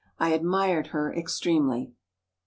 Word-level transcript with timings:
I 0.19 0.29
admired 0.29 0.87
her 0.87 1.13
extremely. 1.13 1.91
1827. 1.93 1.97